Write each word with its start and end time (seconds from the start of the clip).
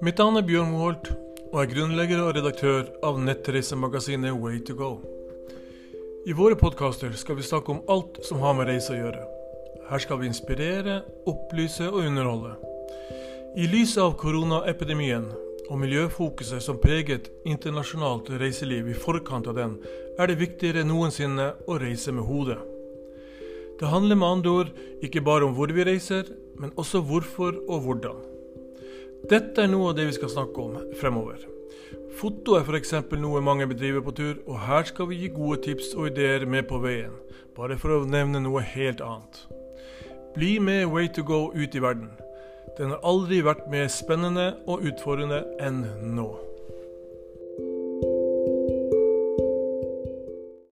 Mitt 0.00 0.16
navn 0.16 0.38
er 0.40 0.44
Bjørn 0.48 0.70
Moholt, 0.72 1.10
og 1.52 1.58
er 1.60 1.66
grunnlegger 1.74 2.22
og 2.24 2.30
redaktør 2.32 2.86
av 3.04 3.18
nettreisemagasinet 3.20 4.32
Way 4.32 4.62
to 4.64 4.72
go. 4.72 4.94
I 6.24 6.32
våre 6.32 6.56
podkaster 6.56 7.12
skal 7.20 7.36
vi 7.36 7.44
snakke 7.44 7.74
om 7.74 7.82
alt 7.92 8.16
som 8.24 8.40
har 8.40 8.54
med 8.56 8.70
reise 8.70 8.94
å 8.94 8.96
gjøre. 8.96 9.26
Her 9.90 10.00
skal 10.00 10.22
vi 10.22 10.30
inspirere, 10.30 11.02
opplyse 11.28 11.90
og 11.90 12.00
underholde. 12.06 12.54
I 13.60 13.68
lys 13.68 13.92
av 14.00 14.16
koronaepidemien 14.22 15.28
og 15.66 15.76
miljøfokuset 15.84 16.64
som 16.64 16.80
preget 16.80 17.28
internasjonalt 17.44 18.32
reiseliv 18.40 18.88
i 18.88 18.96
forkant 18.96 19.52
av 19.52 19.60
den, 19.60 19.76
er 20.16 20.32
det 20.32 20.40
viktigere 20.40 20.80
enn 20.80 20.94
noensinne 20.94 21.52
å 21.68 21.76
reise 21.84 22.16
med 22.16 22.24
hodet. 22.24 22.56
Det 23.76 23.92
handler 23.92 24.16
med 24.16 24.32
andre 24.32 24.58
ord 24.64 24.74
ikke 25.04 25.26
bare 25.28 25.44
om 25.44 25.52
hvor 25.60 25.76
vi 25.76 25.84
reiser, 25.84 26.24
men 26.56 26.72
også 26.80 27.04
hvorfor 27.04 27.66
og 27.68 27.84
hvordan. 27.84 28.39
Dette 29.28 29.62
er 29.62 29.68
noe 29.68 29.90
av 29.90 29.96
det 29.98 30.06
vi 30.08 30.16
skal 30.16 30.30
snakke 30.32 30.62
om 30.62 30.78
fremover. 31.00 31.42
Foto 32.20 32.56
er 32.56 32.64
f.eks. 32.64 32.94
noe 33.20 33.42
mange 33.44 33.66
bedriver 33.68 34.02
på 34.04 34.14
tur, 34.16 34.40
og 34.46 34.60
her 34.64 34.88
skal 34.88 35.10
vi 35.10 35.20
gi 35.20 35.30
gode 35.34 35.60
tips 35.66 35.92
og 35.94 36.10
ideer 36.10 36.46
med 36.46 36.66
på 36.70 36.80
veien, 36.82 37.14
bare 37.56 37.76
for 37.80 37.98
å 37.98 38.08
nevne 38.08 38.42
noe 38.42 38.64
helt 38.74 39.02
annet. 39.04 39.44
Bli 40.34 40.58
med 40.62 40.88
Way 40.92 41.08
to 41.12 41.24
go 41.26 41.50
ut 41.54 41.74
i 41.74 41.82
verden. 41.82 42.10
Den 42.78 42.94
har 42.94 43.04
aldri 43.04 43.42
vært 43.44 43.66
mer 43.70 43.90
spennende 43.92 44.54
og 44.66 44.86
utfordrende 44.88 45.42
enn 45.60 45.84
nå. 46.16 46.30